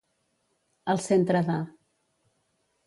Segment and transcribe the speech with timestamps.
[0.95, 1.61] Al centre de.